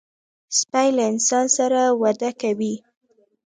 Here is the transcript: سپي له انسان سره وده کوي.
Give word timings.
سپي 0.59 0.87
له 0.97 1.03
انسان 1.11 1.45
سره 1.57 1.81
وده 2.01 2.31
کوي. 2.41 2.73